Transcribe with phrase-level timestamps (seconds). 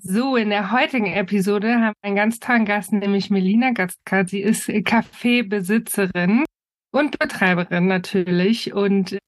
[0.00, 4.24] So, in der heutigen Episode haben wir einen ganz tollen Gast, nämlich Melina Gatzka.
[4.24, 6.44] Sie ist Kaffeebesitzerin
[6.92, 9.18] und Betreiberin natürlich und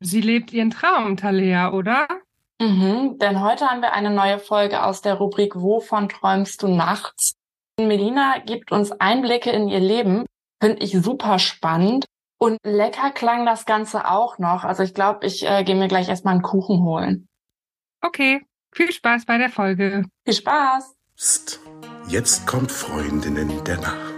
[0.00, 2.06] sie lebt ihren Traum, Talia, oder?
[2.60, 7.32] Mhm, denn heute haben wir eine neue Folge aus der Rubrik Wovon träumst du nachts?
[7.80, 10.26] Melina gibt uns Einblicke in ihr Leben,
[10.60, 12.04] finde ich super spannend.
[12.38, 14.64] Und lecker klang das Ganze auch noch.
[14.64, 17.28] Also ich glaube, ich äh, gehe mir gleich erstmal einen Kuchen holen.
[18.00, 20.04] Okay, viel Spaß bei der Folge.
[20.24, 20.94] Viel Spaß.
[21.16, 21.60] Psst.
[22.08, 24.14] Jetzt kommt Freundinnen der Nacht.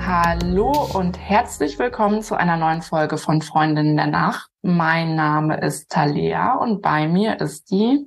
[0.00, 4.50] Hallo und herzlich willkommen zu einer neuen Folge von Freundinnen der Nacht.
[4.62, 8.06] Mein Name ist Talia und bei mir ist die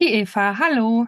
[0.00, 1.06] Die Eva, hallo.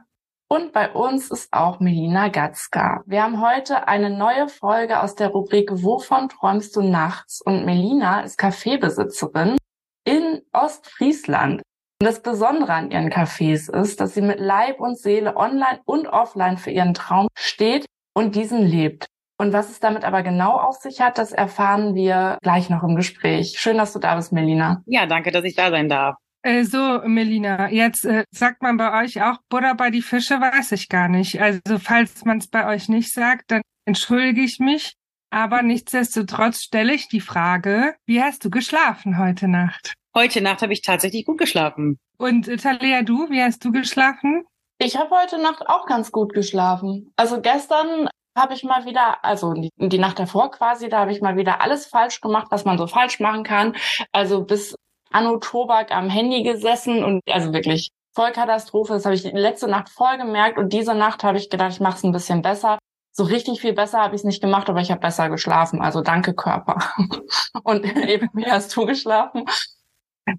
[0.51, 3.03] Und bei uns ist auch Melina Gatzka.
[3.07, 7.43] Wir haben heute eine neue Folge aus der Rubrik Wovon träumst du nachts?
[7.43, 9.59] Und Melina ist Kaffeebesitzerin
[10.05, 11.61] in Ostfriesland.
[12.01, 16.07] Und das Besondere an ihren Cafés ist, dass sie mit Leib und Seele online und
[16.07, 19.07] offline für ihren Traum steht und diesen lebt.
[19.37, 22.97] Und was es damit aber genau auf sich hat, das erfahren wir gleich noch im
[22.97, 23.57] Gespräch.
[23.59, 24.83] Schön, dass du da bist, Melina.
[24.87, 26.17] Ja, danke, dass ich da sein darf.
[26.49, 30.73] Äh, so, Melina, jetzt äh, sagt man bei euch auch Butter bei die Fische, weiß
[30.73, 31.43] ich gar nicht.
[31.43, 34.95] Also falls man es bei euch nicht sagt, dann entschuldige ich mich.
[35.31, 39.93] Aber nichtsdestotrotz stelle ich die Frage, wie hast du geschlafen heute Nacht?
[40.17, 41.99] Heute Nacht habe ich tatsächlich gut geschlafen.
[42.17, 44.47] Und äh, Talia, du, wie hast du geschlafen?
[44.79, 47.13] Ich habe heute Nacht auch ganz gut geschlafen.
[47.17, 51.21] Also gestern habe ich mal wieder, also die, die Nacht davor quasi, da habe ich
[51.21, 53.77] mal wieder alles falsch gemacht, was man so falsch machen kann.
[54.13, 54.75] Also bis
[55.11, 58.95] Anno Tobak am Handy gesessen und also wirklich Vollkatastrophe.
[58.95, 61.99] Das habe ich letzte Nacht voll gemerkt und diese Nacht habe ich gedacht, ich mache
[61.99, 62.79] es ein bisschen besser.
[63.13, 65.81] So richtig viel besser habe ich es nicht gemacht, aber ich habe besser geschlafen.
[65.81, 66.79] Also danke Körper.
[67.65, 69.45] Und eben, wie hast du geschlafen?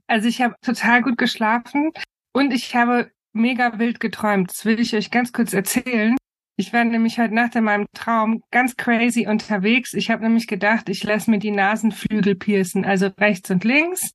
[0.07, 1.91] Also ich habe total gut geschlafen
[2.31, 4.51] und ich habe mega wild geträumt.
[4.51, 6.15] Das will ich euch ganz kurz erzählen.
[6.57, 9.93] Ich war nämlich heute Nacht in meinem Traum ganz crazy unterwegs.
[9.93, 14.11] Ich habe nämlich gedacht, ich lasse mir die Nasenflügel piercen, also rechts und links.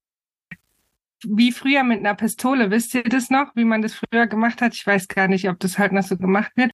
[1.26, 4.74] Wie früher mit einer Pistole, wisst ihr das noch, wie man das früher gemacht hat?
[4.74, 6.70] Ich weiß gar nicht, ob das halt noch so gemacht wird.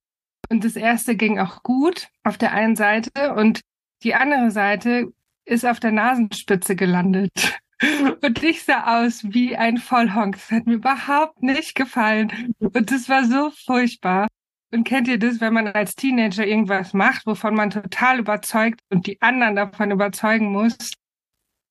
[0.49, 3.61] Und das erste ging auch gut auf der einen Seite und
[4.03, 5.13] die andere Seite
[5.45, 7.61] ist auf der Nasenspitze gelandet.
[8.23, 10.37] Und ich sah aus wie ein Vollhonk.
[10.37, 12.53] Das hat mir überhaupt nicht gefallen.
[12.59, 14.29] Und das war so furchtbar.
[14.73, 19.07] Und kennt ihr das, wenn man als Teenager irgendwas macht, wovon man total überzeugt und
[19.07, 20.77] die anderen davon überzeugen muss,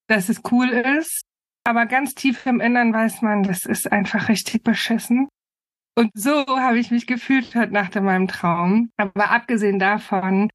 [0.07, 1.28] dass es cool ist?
[1.64, 5.28] Aber ganz tief im Innern weiß man, das ist einfach richtig beschissen.
[5.96, 8.92] Und so habe ich mich gefühlt heute Nacht in meinem Traum.
[8.97, 10.50] Aber abgesehen davon,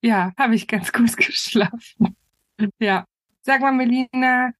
[0.00, 2.16] ja, habe ich ganz gut geschlafen.
[2.80, 3.04] Ja.
[3.42, 4.52] Sag mal, Melina,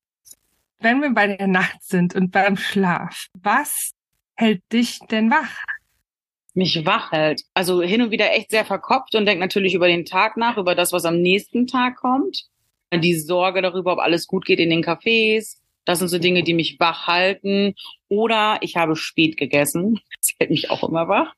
[0.80, 3.92] wenn wir bei der Nacht sind und beim Schlaf, was
[4.34, 5.64] hält dich denn wach?
[6.54, 7.42] Mich wach hält.
[7.54, 10.74] Also hin und wieder echt sehr verkopft und denkt natürlich über den Tag nach, über
[10.74, 12.44] das, was am nächsten Tag kommt.
[12.92, 15.56] Die Sorge darüber, ob alles gut geht in den Cafés.
[15.84, 17.74] Das sind so Dinge, die mich wach halten.
[18.08, 20.00] Oder ich habe spät gegessen.
[20.22, 21.34] Das hält mich auch immer wach.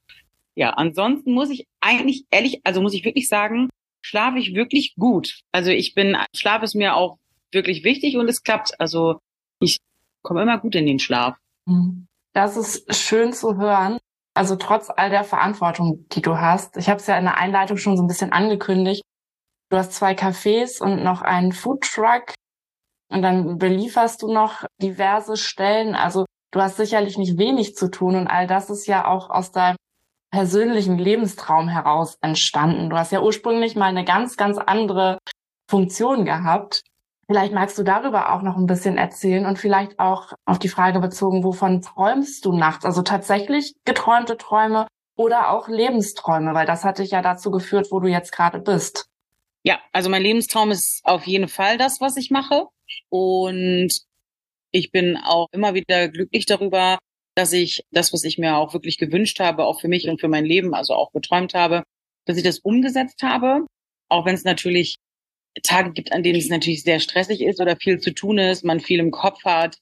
[0.57, 3.71] Ja, ansonsten muss ich eigentlich ehrlich, also muss ich wirklich sagen,
[4.03, 5.41] schlafe ich wirklich gut.
[5.53, 7.19] Also ich bin, Schlaf ist mir auch
[7.51, 8.79] wirklich wichtig und es klappt.
[8.79, 9.19] Also
[9.59, 9.79] ich
[10.23, 11.37] komme immer gut in den Schlaf.
[11.65, 12.07] Mhm.
[12.35, 13.99] Das ist schön zu hören.
[14.35, 16.77] Also trotz all der Verantwortung, die du hast.
[16.77, 19.03] Ich habe es ja in der Einleitung schon so ein bisschen angekündigt.
[19.71, 22.35] Du hast zwei Cafés und noch einen Foodtruck.
[23.15, 25.95] Und dann belieferst du noch diverse Stellen.
[25.95, 28.17] Also du hast sicherlich nicht wenig zu tun.
[28.17, 29.77] Und all das ist ja auch aus deinem
[30.33, 32.91] persönlichen Lebenstraum heraus entstanden.
[32.91, 35.19] Du hast ja ursprünglich mal eine ganz, ganz andere
[35.71, 36.83] Funktion gehabt.
[37.29, 40.99] Vielleicht magst du darüber auch noch ein bisschen erzählen und vielleicht auch auf die Frage
[40.99, 42.85] bezogen, wovon träumst du nachts?
[42.85, 48.01] Also tatsächlich geträumte Träume oder auch Lebensträume, weil das hat dich ja dazu geführt, wo
[48.01, 49.07] du jetzt gerade bist.
[49.65, 52.67] Ja, also mein Lebenstraum ist auf jeden Fall das, was ich mache.
[53.09, 53.91] Und
[54.73, 56.99] ich bin auch immer wieder glücklich darüber,
[57.35, 60.29] dass ich das, was ich mir auch wirklich gewünscht habe, auch für mich und für
[60.29, 61.83] mein Leben, also auch geträumt habe,
[62.27, 63.67] dass ich das umgesetzt habe.
[64.09, 64.97] Auch wenn es natürlich
[65.63, 68.81] Tage gibt, an denen es natürlich sehr stressig ist oder viel zu tun ist, man
[68.81, 69.79] viel im Kopf hat.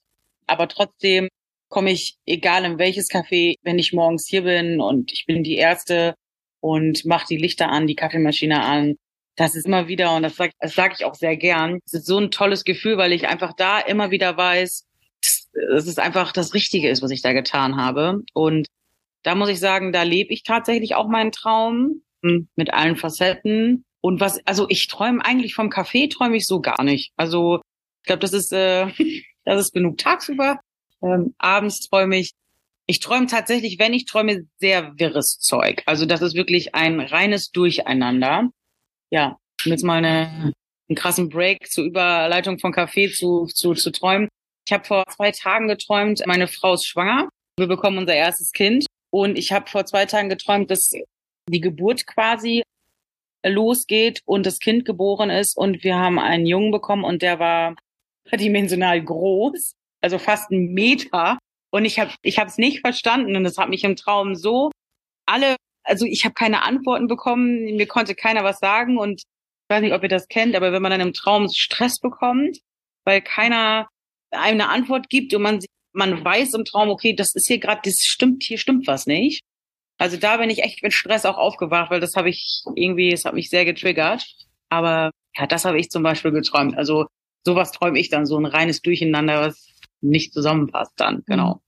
[0.47, 1.27] Aber trotzdem
[1.69, 5.55] komme ich, egal in welches Café, wenn ich morgens hier bin und ich bin die
[5.55, 6.15] Erste
[6.61, 8.95] und mache die Lichter an, die Kaffeemaschine an.
[9.35, 12.05] Das ist immer wieder, und das sage das sag ich auch sehr gern, es ist
[12.05, 14.85] so ein tolles Gefühl, weil ich einfach da immer wieder weiß,
[15.23, 18.21] dass, dass es einfach das Richtige ist, was ich da getan habe.
[18.33, 18.67] Und
[19.23, 23.85] da muss ich sagen, da lebe ich tatsächlich auch meinen Traum hm, mit allen Facetten.
[24.01, 27.13] Und was, also ich träume eigentlich vom Café, träume ich so gar nicht.
[27.15, 27.61] Also
[28.01, 28.87] ich glaube, das ist, äh,
[29.45, 30.59] das ist genug tagsüber.
[31.01, 32.33] Ähm, abends träume ich.
[32.85, 35.83] Ich träume tatsächlich, wenn ich träume, sehr wirres Zeug.
[35.85, 38.49] Also das ist wirklich ein reines Durcheinander.
[39.13, 40.53] Ja, um jetzt mal eine,
[40.89, 44.27] einen krassen Break zur Überleitung von Kaffee zu, zu, zu träumen.
[44.65, 47.29] Ich habe vor zwei Tagen geträumt, meine Frau ist schwanger.
[47.59, 48.87] Wir bekommen unser erstes Kind.
[49.11, 50.91] Und ich habe vor zwei Tagen geträumt, dass
[51.47, 52.63] die Geburt quasi
[53.45, 57.75] losgeht und das Kind geboren ist und wir haben einen Jungen bekommen und der war
[58.31, 61.37] dimensional groß, also fast ein Meter.
[61.71, 64.71] Und ich habe ich habe nicht verstanden und es hat mich im Traum so
[65.27, 69.81] alle, also ich habe keine Antworten bekommen, mir konnte keiner was sagen und ich weiß
[69.81, 72.59] nicht, ob ihr das kennt, aber wenn man dann im Traum Stress bekommt,
[73.05, 73.87] weil keiner
[74.31, 75.59] einem eine Antwort gibt und man
[75.93, 79.41] man weiß im Traum, okay, das ist hier gerade, das stimmt, hier stimmt was nicht.
[79.99, 83.25] Also da bin ich echt mit Stress auch aufgewacht, weil das habe ich irgendwie, es
[83.25, 84.25] hat mich sehr getriggert.
[84.69, 86.75] Aber ja, das habe ich zum Beispiel geträumt.
[86.75, 87.05] Also
[87.45, 89.69] sowas träume ich dann, so ein reines Durcheinander, was
[90.01, 91.61] nicht zusammenpasst dann, genau.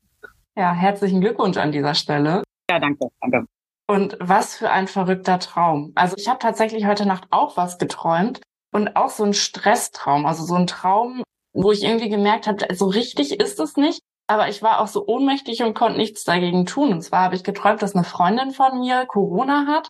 [0.57, 2.43] Ja, herzlichen Glückwunsch an dieser Stelle.
[2.69, 3.45] Ja, danke, danke.
[3.87, 5.91] Und was für ein verrückter Traum.
[5.95, 8.41] Also ich habe tatsächlich heute Nacht auch was geträumt
[8.73, 11.23] und auch so ein Stresstraum, also so ein Traum,
[11.53, 14.01] wo ich irgendwie gemerkt habe, so richtig ist es nicht.
[14.27, 16.91] Aber ich war auch so ohnmächtig und konnte nichts dagegen tun.
[16.91, 19.87] Und zwar habe ich geträumt, dass eine Freundin von mir Corona hat.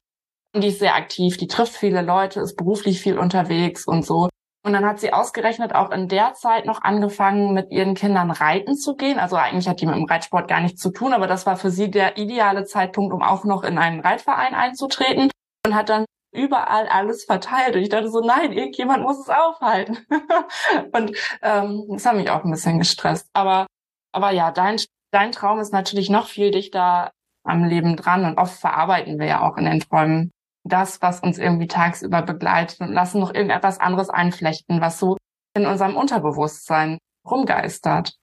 [0.54, 4.30] Und die ist sehr aktiv, die trifft viele Leute, ist beruflich viel unterwegs und so.
[4.66, 8.76] Und dann hat sie ausgerechnet auch in der Zeit noch angefangen, mit ihren Kindern reiten
[8.76, 9.20] zu gehen.
[9.20, 11.70] Also eigentlich hat die mit dem Reitsport gar nichts zu tun, aber das war für
[11.70, 15.30] sie der ideale Zeitpunkt, um auch noch in einen Reitverein einzutreten.
[15.66, 17.76] Und hat dann überall alles verteilt.
[17.76, 20.00] Und ich dachte so, nein, irgendjemand muss es aufhalten.
[20.92, 23.28] und ähm, das hat mich auch ein bisschen gestresst.
[23.34, 23.68] Aber
[24.16, 24.78] aber ja, dein,
[25.12, 27.12] dein Traum ist natürlich noch viel dichter
[27.44, 30.32] am Leben dran und oft verarbeiten wir ja auch in den Träumen
[30.66, 35.18] das, was uns irgendwie tagsüber begleitet und lassen noch irgendetwas anderes einflechten, was so
[35.54, 38.16] in unserem Unterbewusstsein rumgeistert.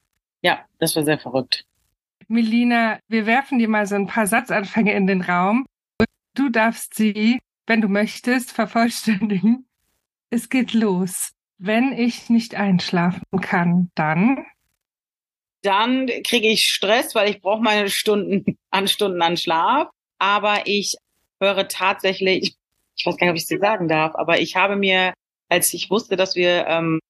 [0.42, 1.64] Ja, das war sehr verrückt.
[2.28, 5.66] Melina, wir werfen dir mal so ein paar Satzanfänge in den Raum.
[6.34, 9.66] Du darfst sie, wenn du möchtest, vervollständigen.
[10.30, 11.32] Es geht los.
[11.58, 14.44] Wenn ich nicht einschlafen kann, dann
[15.62, 19.88] dann kriege ich Stress, weil ich brauche meine Stunden an Stunden an Schlaf.
[20.18, 20.96] Aber ich
[21.42, 22.56] höre tatsächlich,
[22.96, 25.12] ich weiß gar nicht, ob ich es dir sagen darf, aber ich habe mir,
[25.48, 27.00] als ich wusste, dass wir ähm,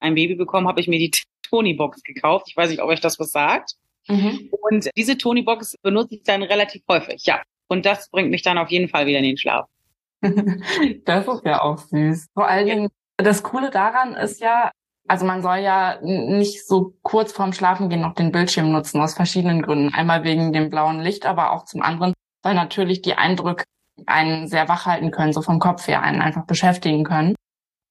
[0.00, 1.12] ein Baby bekommen, habe ich mir die
[1.48, 2.46] Tony-Box gekauft.
[2.48, 3.72] Ich weiß nicht, ob euch das was sagt.
[4.08, 4.50] Mhm.
[4.50, 7.42] Und diese Tony-Box benutze ich dann relativ häufig, ja.
[7.68, 9.66] Und das bringt mich dann auf jeden Fall wieder in den Schlaf.
[11.04, 12.28] das ist ja auch süß.
[12.34, 14.70] Vor allen Dingen, das Coole daran ist ja,
[15.08, 19.62] also man soll ja nicht so kurz vorm Schlafengehen noch den Bildschirm nutzen, aus verschiedenen
[19.62, 19.94] Gründen.
[19.94, 22.12] Einmal wegen dem blauen Licht, aber auch zum anderen,
[22.42, 23.64] weil natürlich die Eindrücke
[24.04, 27.34] einen sehr wach halten können, so vom Kopf her einen einfach beschäftigen können.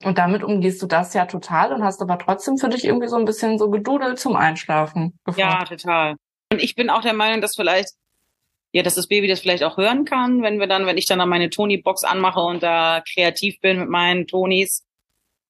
[0.03, 3.15] Und damit umgehst du das ja total und hast aber trotzdem für dich irgendwie so
[3.15, 5.17] ein bisschen so gedudelt zum Einschlafen.
[5.23, 5.39] Gefunden.
[5.39, 6.15] Ja, total.
[6.51, 7.93] Und ich bin auch der Meinung, dass vielleicht,
[8.71, 11.27] ja, dass das Baby das vielleicht auch hören kann, wenn wir dann, wenn ich dann
[11.27, 14.83] meine Tony-Box anmache und da kreativ bin mit meinen Tonis.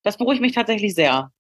[0.04, 1.32] Das beruhigt mich tatsächlich sehr.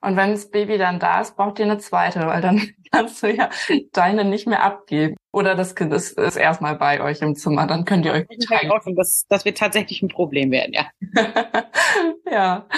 [0.00, 3.32] Und wenn das Baby dann da ist, braucht ihr eine zweite, weil dann kannst du
[3.32, 3.48] ja
[3.92, 5.16] deine nicht mehr abgeben.
[5.32, 8.70] Oder das Kind ist, ist erstmal bei euch im Zimmer, dann könnt ihr euch teilen.
[8.96, 10.90] Das, das wird tatsächlich ein Problem werden, ja.
[12.30, 12.68] ja.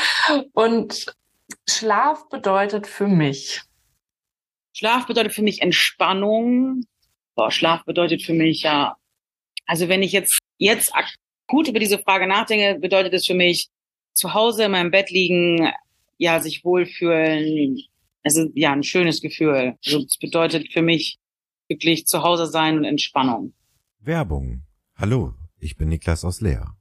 [0.52, 1.12] Und
[1.68, 3.62] Schlaf bedeutet für mich.
[4.73, 6.84] Schlaf bedeutet für mich Entspannung.
[7.34, 8.96] Boah, Schlaf bedeutet für mich ja,
[9.66, 10.92] also wenn ich jetzt, jetzt
[11.49, 13.68] gut über diese Frage nachdenke, bedeutet es für mich,
[14.12, 15.73] zu Hause in meinem Bett liegen,
[16.18, 17.80] ja, sich wohlfühlen.
[18.23, 19.76] Es ist ja ein schönes Gefühl.
[19.84, 21.18] Also es bedeutet für mich
[21.68, 23.54] wirklich zu Hause sein und Entspannung.
[24.00, 24.62] Werbung.
[24.97, 26.76] Hallo, ich bin Niklas aus Leer.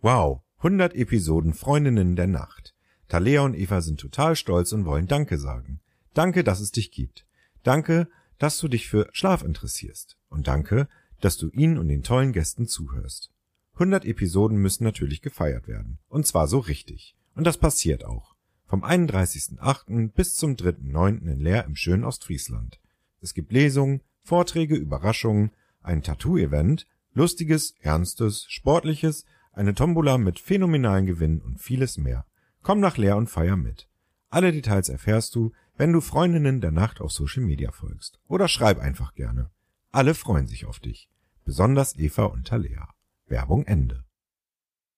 [0.00, 2.74] Wow, 100 Episoden Freundinnen der Nacht.
[3.08, 5.80] Talea und Eva sind total stolz und wollen Danke sagen.
[6.14, 7.26] Danke, dass es dich gibt.
[7.62, 10.16] Danke, dass du dich für Schlaf interessierst.
[10.28, 10.88] Und danke,
[11.20, 13.30] dass du ihnen und den tollen Gästen zuhörst.
[13.74, 15.98] 100 Episoden müssen natürlich gefeiert werden.
[16.08, 17.16] Und zwar so richtig.
[17.34, 18.34] Und das passiert auch.
[18.66, 20.12] Vom 31.08.
[20.12, 21.30] bis zum 3.09.
[21.30, 22.80] in Leer im schönen Ostfriesland.
[23.20, 25.50] Es gibt Lesungen, Vorträge, Überraschungen,
[25.82, 32.24] ein Tattoo-Event, lustiges, ernstes, sportliches, eine Tombola mit phänomenalen Gewinnen und vieles mehr.
[32.62, 33.86] Komm nach Leer und feier mit.
[34.30, 38.18] Alle Details erfährst du, wenn du Freundinnen der Nacht auf Social Media folgst.
[38.26, 39.50] Oder schreib einfach gerne.
[39.92, 41.08] Alle freuen sich auf dich.
[41.44, 42.88] Besonders Eva und Talea.
[43.26, 44.04] Werbung Ende.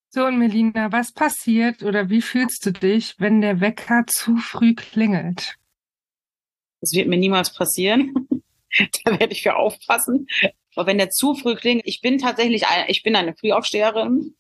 [0.09, 4.75] So, und Melina, was passiert oder wie fühlst du dich, wenn der Wecker zu früh
[4.75, 5.59] klingelt?
[6.81, 8.15] Das wird mir niemals passieren.
[9.05, 10.27] da werde ich für aufpassen.
[10.75, 14.35] Aber wenn der zu früh klingt, ich bin tatsächlich, ich bin eine Frühaufsteherin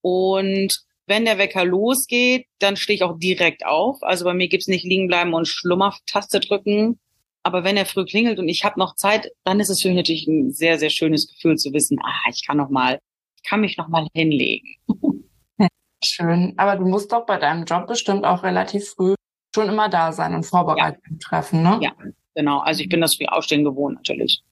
[0.00, 4.02] und wenn der Wecker losgeht, dann stehe ich auch direkt auf.
[4.02, 6.98] Also bei mir gibt's nicht liegen bleiben und Schlummertaste drücken.
[7.44, 9.98] Aber wenn er früh klingelt und ich habe noch Zeit, dann ist es für mich
[9.98, 12.98] natürlich ein sehr, sehr schönes Gefühl zu wissen, ah, ich kann noch mal,
[13.36, 14.74] ich kann mich noch mal hinlegen.
[16.04, 16.54] Schön.
[16.56, 19.14] Aber du musst doch bei deinem Job bestimmt auch relativ früh
[19.54, 21.28] schon immer da sein und Vorbereitungen ja.
[21.28, 21.78] treffen, ne?
[21.80, 21.92] Ja,
[22.36, 22.60] genau.
[22.60, 24.42] Also ich bin das früh aufstehen gewohnt natürlich.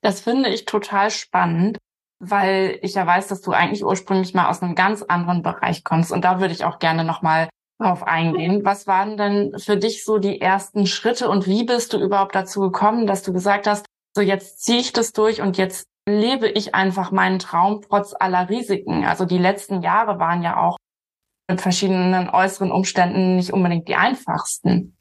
[0.00, 1.78] Das finde ich total spannend,
[2.20, 6.12] weil ich ja weiß, dass du eigentlich ursprünglich mal aus einem ganz anderen Bereich kommst.
[6.12, 7.48] Und da würde ich auch gerne nochmal
[7.78, 8.64] drauf eingehen.
[8.64, 12.60] Was waren denn für dich so die ersten Schritte und wie bist du überhaupt dazu
[12.60, 13.84] gekommen, dass du gesagt hast,
[14.16, 18.48] so jetzt ziehe ich das durch und jetzt lebe ich einfach meinen Traum trotz aller
[18.48, 19.04] Risiken.
[19.04, 20.76] Also die letzten Jahre waren ja auch
[21.48, 24.96] mit verschiedenen äußeren Umständen nicht unbedingt die einfachsten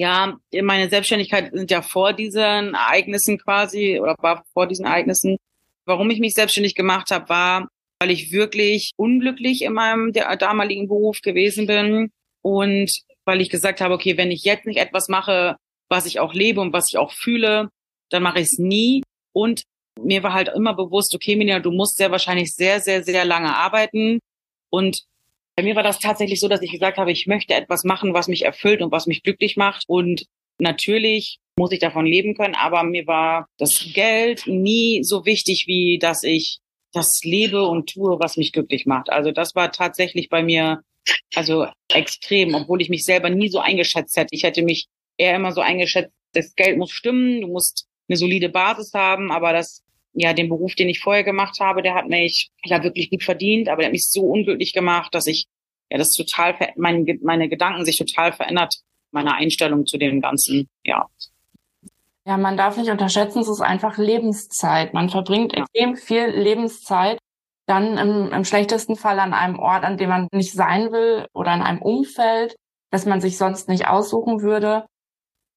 [0.00, 5.36] ja, meine Selbstständigkeit sind ja vor diesen Ereignissen quasi oder war vor diesen Ereignissen.
[5.84, 7.68] Warum ich mich selbstständig gemacht habe, war,
[8.00, 12.10] weil ich wirklich unglücklich in meinem damaligen Beruf gewesen bin
[12.42, 12.90] und
[13.26, 15.56] weil ich gesagt habe, okay, wenn ich jetzt nicht etwas mache,
[15.90, 17.68] was ich auch lebe und was ich auch fühle,
[18.08, 19.02] dann mache ich es nie.
[19.32, 19.64] Und
[20.00, 23.54] mir war halt immer bewusst, okay, Minja, du musst sehr wahrscheinlich sehr, sehr, sehr lange
[23.54, 24.18] arbeiten.
[24.70, 25.02] Und
[25.60, 28.28] bei mir war das tatsächlich so, dass ich gesagt habe, ich möchte etwas machen, was
[28.28, 29.84] mich erfüllt und was mich glücklich macht.
[29.88, 30.24] Und
[30.58, 35.98] natürlich muss ich davon leben können, aber mir war das Geld nie so wichtig, wie
[35.98, 36.60] dass ich
[36.94, 39.10] das lebe und tue, was mich glücklich macht.
[39.10, 40.80] Also das war tatsächlich bei mir
[41.34, 44.34] also extrem, obwohl ich mich selber nie so eingeschätzt hätte.
[44.34, 44.86] Ich hätte mich
[45.18, 49.52] eher immer so eingeschätzt, das Geld muss stimmen, du musst eine solide Basis haben, aber
[49.52, 53.10] das ja, den Beruf, den ich vorher gemacht habe, der hat mich, ich habe wirklich
[53.10, 55.46] gut verdient, aber der hat mich so unglücklich gemacht, dass ich,
[55.90, 58.76] ja, das total, meine, meine Gedanken sich total verändert,
[59.12, 61.06] meine Einstellung zu dem Ganzen, ja.
[62.26, 64.94] Ja, man darf nicht unterschätzen, es ist einfach Lebenszeit.
[64.94, 65.62] Man verbringt ja.
[65.62, 67.18] extrem viel Lebenszeit
[67.66, 71.54] dann im, im schlechtesten Fall an einem Ort, an dem man nicht sein will oder
[71.54, 72.56] in einem Umfeld,
[72.90, 74.86] das man sich sonst nicht aussuchen würde.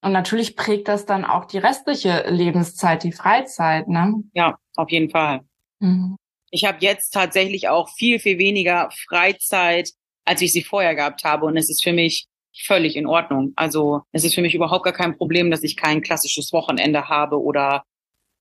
[0.04, 4.14] Und natürlich prägt das dann auch die restliche Lebenszeit, die Freizeit, ne?
[4.34, 5.42] Ja, auf jeden Fall.
[5.80, 6.18] Mhm.
[6.52, 9.92] Ich habe jetzt tatsächlich auch viel, viel weniger Freizeit,
[10.26, 11.46] als ich sie vorher gehabt habe.
[11.46, 12.28] Und es ist für mich
[12.66, 13.54] völlig in Ordnung.
[13.56, 17.42] Also es ist für mich überhaupt gar kein Problem, dass ich kein klassisches Wochenende habe
[17.42, 17.84] oder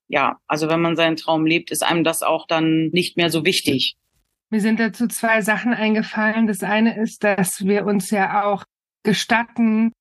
[0.08, 3.46] ja, also wenn man seinen Traum lebt, ist einem das auch dann nicht mehr so
[3.46, 3.96] wichtig.
[4.50, 6.46] Mir sind dazu zwei Sachen eingefallen.
[6.46, 8.64] Das eine ist, dass wir uns ja auch
[9.02, 9.92] gestatten,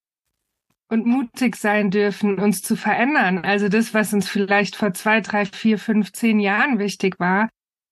[0.92, 3.40] und mutig sein dürfen, uns zu verändern.
[3.46, 7.50] Also das, was uns vielleicht vor zwei, drei, vier, fünf, zehn Jahren wichtig war,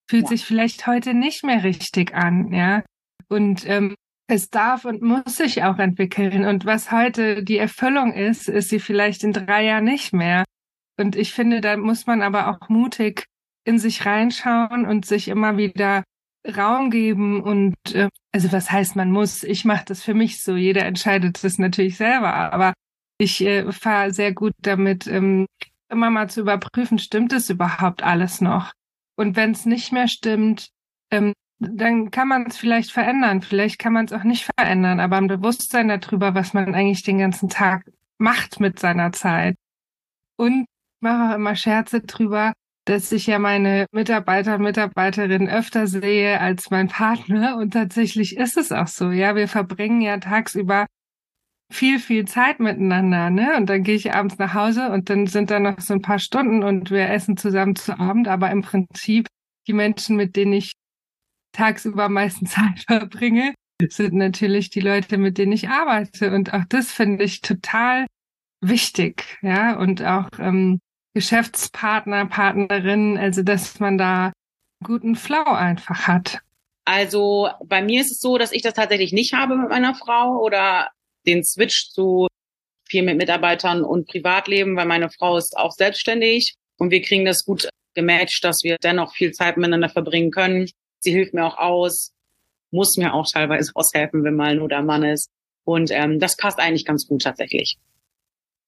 [0.10, 0.30] fühlt ja.
[0.30, 2.84] sich vielleicht heute nicht mehr richtig an, ja.
[3.30, 3.96] Und ähm,
[4.28, 6.46] es darf und muss sich auch entwickeln.
[6.46, 10.44] Und was heute die Erfüllung ist, ist sie vielleicht in drei Jahren nicht mehr.
[10.98, 13.26] Und ich finde, da muss man aber auch mutig
[13.64, 16.04] in sich reinschauen und sich immer wieder
[16.48, 19.44] Raum geben und äh, also was heißt man muss?
[19.44, 20.56] Ich mache das für mich so.
[20.56, 22.74] Jeder entscheidet das natürlich selber, aber
[23.20, 25.46] ich äh, fahre sehr gut damit, ähm,
[25.90, 28.72] immer mal zu überprüfen, stimmt es überhaupt alles noch?
[29.16, 30.70] Und wenn es nicht mehr stimmt,
[31.12, 33.42] ähm, dann kann man es vielleicht verändern.
[33.42, 37.20] Vielleicht kann man es auch nicht verändern, aber ein Bewusstsein darüber, was man eigentlich den
[37.20, 37.84] ganzen Tag
[38.18, 39.56] macht mit seiner Zeit.
[40.38, 42.54] Und ich mache auch immer Scherze drüber,
[42.86, 47.58] dass ich ja meine Mitarbeiter und Mitarbeiterinnen öfter sehe als mein Partner.
[47.58, 49.12] Und tatsächlich ist es auch so.
[49.12, 50.86] Ja, wir verbringen ja tagsüber
[51.72, 53.56] viel, viel Zeit miteinander, ne?
[53.58, 56.20] Und dann gehe ich abends nach Hause und dann sind da noch so ein paar
[56.20, 58.28] Stunden und wir essen zusammen zu Abend.
[58.28, 59.28] Aber im Prinzip
[59.68, 60.74] die Menschen, mit denen ich
[61.52, 63.54] tagsüber meistens Zeit verbringe,
[63.88, 66.34] sind natürlich die Leute, mit denen ich arbeite.
[66.34, 68.08] Und auch das finde ich total
[68.62, 69.78] wichtig, ja.
[69.78, 70.80] Und auch ähm,
[71.14, 74.32] Geschäftspartner, Partnerinnen, also dass man da
[74.84, 76.42] guten Flow einfach hat.
[76.86, 80.40] Also bei mir ist es so, dass ich das tatsächlich nicht habe mit meiner Frau
[80.42, 80.90] oder
[81.26, 82.28] den Switch zu
[82.88, 87.46] viel mit Mitarbeitern und Privatleben, weil meine Frau ist auch selbstständig und wir kriegen das
[87.46, 90.70] gut gematcht, dass wir dennoch viel Zeit miteinander verbringen können.
[91.00, 92.12] Sie hilft mir auch aus,
[92.72, 95.30] muss mir auch teilweise aushelfen, wenn mal nur der Mann ist.
[95.66, 97.78] Und ähm, das passt eigentlich ganz gut tatsächlich.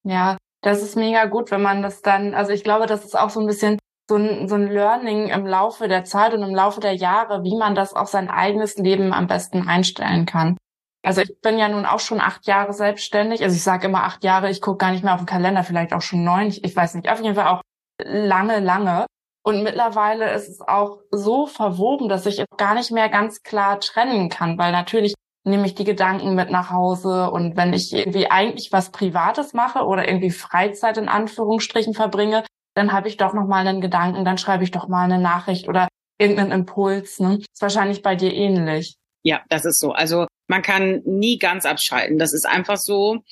[0.04, 3.30] Ja, das ist mega gut, wenn man das dann, also ich glaube, das ist auch
[3.30, 3.78] so ein bisschen
[4.08, 7.56] so ein, so ein Learning im Laufe der Zeit und im Laufe der Jahre, wie
[7.56, 10.56] man das auf sein eigenes Leben am besten einstellen kann.
[11.04, 13.42] Also ich bin ja nun auch schon acht Jahre selbstständig.
[13.42, 15.92] Also ich sage immer acht Jahre, ich gucke gar nicht mehr auf den Kalender, vielleicht
[15.92, 17.62] auch schon neun, ich, ich weiß nicht, auf jeden Fall auch
[18.04, 19.06] lange, lange.
[19.44, 24.28] Und mittlerweile ist es auch so verwoben, dass ich gar nicht mehr ganz klar trennen
[24.28, 28.70] kann, weil natürlich nehme ich die Gedanken mit nach Hause und wenn ich irgendwie eigentlich
[28.70, 32.44] was Privates mache oder irgendwie Freizeit in Anführungsstrichen verbringe,
[32.74, 35.68] dann habe ich doch noch mal einen Gedanken, dann schreibe ich doch mal eine Nachricht
[35.68, 37.18] oder irgendeinen Impuls.
[37.18, 37.38] Ne?
[37.38, 38.96] Ist wahrscheinlich bei dir ähnlich.
[39.22, 39.92] Ja, das ist so.
[39.92, 42.18] Also man kann nie ganz abschalten.
[42.18, 43.22] Das ist einfach so.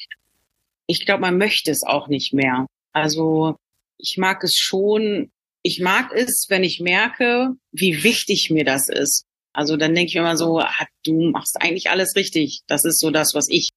[0.87, 2.67] Ich glaube, man möchte es auch nicht mehr.
[2.93, 3.57] Also
[3.99, 5.31] ich mag es schon.
[5.63, 9.25] Ich mag es, wenn ich merke, wie wichtig mir das ist.
[9.53, 12.63] Also dann denke ich immer so, ah, du machst eigentlich alles richtig.
[12.67, 13.71] Das ist so das, was ich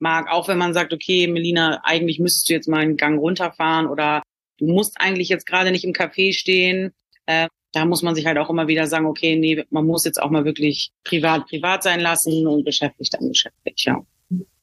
[0.00, 0.28] mag.
[0.30, 4.22] Auch wenn man sagt, okay, Melina, eigentlich müsstest du jetzt mal einen Gang runterfahren oder
[4.58, 6.92] du musst eigentlich jetzt gerade nicht im Café stehen.
[7.30, 10.20] Äh, da muss man sich halt auch immer wieder sagen, okay, nee, man muss jetzt
[10.20, 14.04] auch mal wirklich privat privat sein lassen und beschäftigt dann beschäftigt, ja.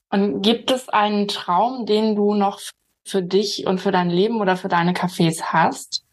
[0.09, 2.59] Und gibt es einen Traum, den du noch
[3.05, 6.03] für dich und für dein Leben oder für deine Cafés hast?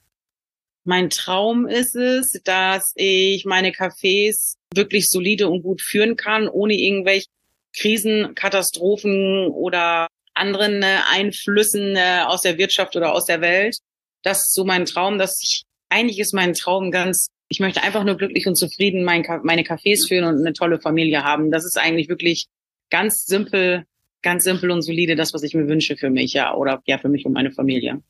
[0.85, 6.75] Mein Traum ist es, dass ich meine Cafés wirklich solide und gut führen kann, ohne
[6.75, 7.29] irgendwelche
[7.77, 13.79] Krisen, Katastrophen oder anderen äh, Einflüssen äh, aus der Wirtschaft oder aus der Welt.
[14.23, 18.03] Das ist so mein Traum, dass ich, eigentlich ist mein Traum ganz, ich möchte einfach
[18.05, 21.53] nur glücklich und zufrieden mein, meine Cafés führen und eine tolle Familie haben.
[21.53, 22.47] Das ist eigentlich wirklich
[22.91, 23.85] ganz simpel,
[24.21, 27.09] ganz simpel und solide das, was ich mir wünsche für mich, ja, oder ja, für
[27.09, 28.03] mich und meine Familie.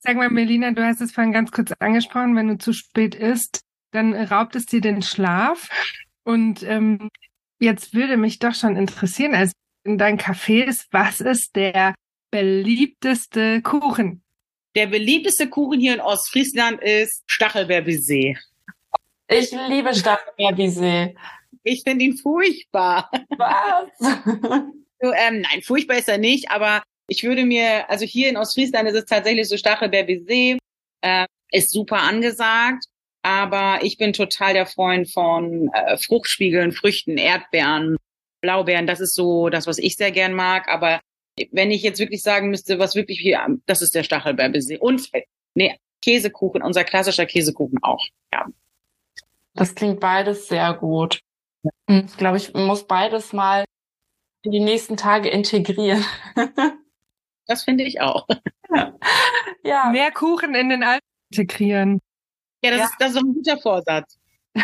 [0.00, 3.60] Sag mal, Melina, du hast es vorhin ganz kurz angesprochen, wenn du zu spät isst,
[3.92, 5.70] dann raubt es dir den Schlaf.
[6.24, 7.08] Und ähm,
[7.58, 9.52] jetzt würde mich doch schon interessieren, also
[9.84, 11.94] in deinen Cafés, was ist der
[12.30, 14.22] beliebteste Kuchen?
[14.76, 18.36] Der beliebteste Kuchen hier in Ostfriesland ist Stachelbeerbisee.
[19.26, 21.16] Ich liebe Stachelbeerbisee.
[21.64, 23.10] Ich finde ihn furchtbar.
[23.38, 23.88] Was?
[25.00, 28.86] so, ähm, nein, furchtbar ist er nicht, aber ich würde mir, also hier in Ostfriesland
[28.90, 30.58] ist es tatsächlich so Stachelbeerbisee,
[31.00, 32.84] äh, ist super angesagt,
[33.22, 37.96] aber ich bin total der Freund von äh, Fruchtspiegeln, Früchten, Erdbeeren,
[38.42, 40.68] Blaubeeren, das ist so das, was ich sehr gern mag.
[40.68, 41.00] Aber
[41.50, 44.78] wenn ich jetzt wirklich sagen müsste, was wirklich hier, das ist der Stachelbeerbesee.
[44.78, 45.10] Und
[45.54, 48.04] nee, Käsekuchen, unser klassischer Käsekuchen auch.
[48.32, 48.46] Ja.
[49.54, 51.20] Das klingt beides sehr gut.
[51.88, 53.64] Hm, ich glaube, ich muss beides mal
[54.42, 56.04] in die nächsten Tage integrieren.
[57.46, 58.26] das finde ich auch.
[59.64, 59.90] Ja.
[59.90, 62.00] Mehr Kuchen in den Alten integrieren.
[62.62, 62.84] Ja, das, ja.
[62.84, 64.18] Ist, das ist doch ein guter Vorsatz.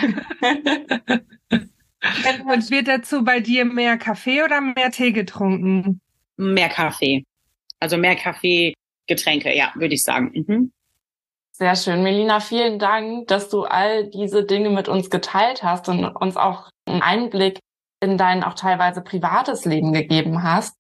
[2.45, 6.01] Und wird dazu bei dir mehr Kaffee oder mehr Tee getrunken?
[6.37, 7.25] Mehr Kaffee.
[7.81, 8.75] Also mehr Kaffee,
[9.07, 10.33] Getränke, ja, würde ich sagen.
[10.35, 10.73] Mhm.
[11.53, 12.03] Sehr schön.
[12.03, 16.71] Melina, vielen Dank, dass du all diese Dinge mit uns geteilt hast und uns auch
[16.87, 17.59] einen Einblick
[18.01, 20.75] in dein auch teilweise privates Leben gegeben hast.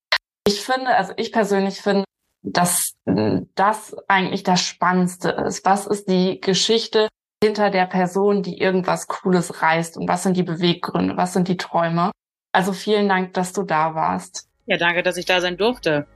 [0.46, 2.04] Ich finde, also ich persönlich finde,
[2.42, 5.64] dass das eigentlich das Spannendste ist.
[5.64, 7.08] Was ist die Geschichte
[7.42, 11.56] hinter der Person, die irgendwas Cooles reißt und was sind die Beweggründe, was sind die
[11.56, 12.12] Träume.
[12.52, 14.48] Also vielen Dank, dass du da warst.
[14.66, 16.06] Ja, danke, dass ich da sein durfte.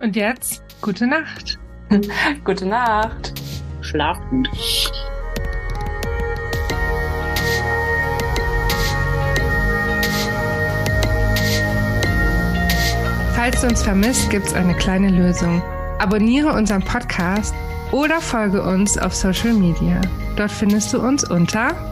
[0.00, 1.58] Und jetzt gute Nacht.
[2.44, 3.32] gute Nacht.
[3.80, 4.48] Schlaf gut.
[13.34, 15.62] Falls du uns vermisst, gibt's eine kleine Lösung.
[15.98, 17.54] Abonniere unseren Podcast
[17.90, 20.00] oder folge uns auf Social Media.
[20.36, 21.91] Dort findest du uns unter